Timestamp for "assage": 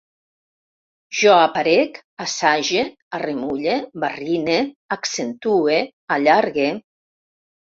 2.25-2.81